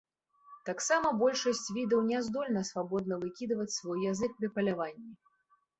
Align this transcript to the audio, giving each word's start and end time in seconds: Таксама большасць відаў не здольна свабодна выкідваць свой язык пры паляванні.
Таксама 0.69 1.11
большасць 1.23 1.69
відаў 1.77 2.01
не 2.09 2.23
здольна 2.29 2.65
свабодна 2.73 3.21
выкідваць 3.27 3.73
свой 3.79 3.99
язык 4.13 4.31
пры 4.41 4.53
паляванні. 4.59 5.11